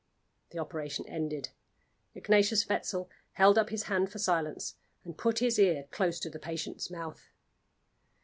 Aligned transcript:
The 0.49 0.57
operation 0.57 1.07
ended. 1.07 1.49
Ignatius 2.15 2.67
Wetzel 2.67 3.07
held 3.33 3.55
up 3.59 3.69
his 3.69 3.83
hand 3.83 4.11
for 4.11 4.17
silence 4.17 4.73
and 5.05 5.15
put 5.15 5.37
his 5.37 5.59
ear 5.59 5.83
close 5.91 6.19
to 6.21 6.29
the 6.31 6.39
patient's 6.39 6.89
mouth. 6.89 7.29